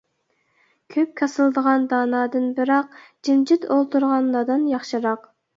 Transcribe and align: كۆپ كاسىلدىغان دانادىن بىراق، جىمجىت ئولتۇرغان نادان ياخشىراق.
كۆپ 0.93 1.11
كاسىلدىغان 1.21 1.85
دانادىن 1.93 2.49
بىراق، 2.61 2.97
جىمجىت 3.29 3.69
ئولتۇرغان 3.77 4.33
نادان 4.39 4.69
ياخشىراق. 4.75 5.33